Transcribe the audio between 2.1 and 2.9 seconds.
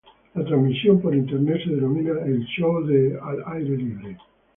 "El Show